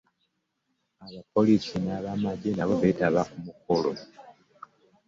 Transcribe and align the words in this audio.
Abapoliisi 1.05 1.75
n'abamagye 1.85 2.49
nabo 2.53 2.73
beetaba 2.81 3.21
ku 3.29 3.37
mukolo. 3.45 3.91